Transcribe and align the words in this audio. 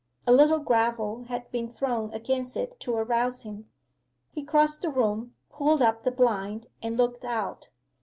A 0.25 0.31
little 0.31 0.57
gravel 0.57 1.25
had 1.27 1.51
been 1.51 1.69
thrown 1.69 2.11
against 2.11 2.57
it 2.57 2.79
to 2.79 2.95
arouse 2.95 3.43
him. 3.43 3.69
He 4.31 4.43
crossed 4.43 4.81
the 4.81 4.89
room, 4.89 5.35
pulled 5.51 5.83
up 5.83 6.01
the 6.05 6.11
blind, 6.11 6.65
and 6.81 6.97
looked 6.97 7.23
out. 7.23 7.69